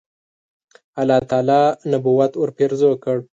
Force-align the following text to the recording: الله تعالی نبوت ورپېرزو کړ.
الله 0.99 1.19
تعالی 1.31 1.61
نبوت 1.91 2.31
ورپېرزو 2.37 2.91
کړ. 3.03 3.17